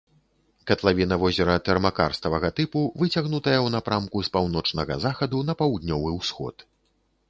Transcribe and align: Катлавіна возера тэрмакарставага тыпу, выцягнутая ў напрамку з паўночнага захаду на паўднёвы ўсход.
Катлавіна 0.69 1.17
возера 1.23 1.57
тэрмакарставага 1.67 2.51
тыпу, 2.61 2.81
выцягнутая 3.03 3.57
ў 3.65 3.67
напрамку 3.79 4.17
з 4.27 4.35
паўночнага 4.39 4.93
захаду 5.09 5.37
на 5.53 5.63
паўднёвы 5.65 6.09
ўсход. 6.21 6.71